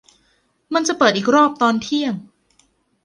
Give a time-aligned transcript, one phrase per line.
[0.73, 2.13] มันจะเปิดอีกรอบตอนเที่ยง